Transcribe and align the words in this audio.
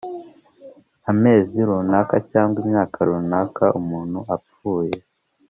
Amezi 1.11 1.57
runaka 1.67 2.15
cyangwa 2.31 2.57
imyaka 2.63 2.97
runaka 3.09 3.63
umuntu 3.79 4.19
apfuye 4.35 4.97